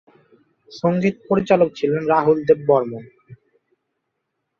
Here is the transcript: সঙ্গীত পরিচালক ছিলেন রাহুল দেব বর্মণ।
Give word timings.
সঙ্গীত 0.71 1.15
পরিচালক 1.29 1.69
ছিলেন 1.75 2.01
রাহুল 2.13 2.37
দেব 2.47 2.59
বর্মণ। 2.67 3.03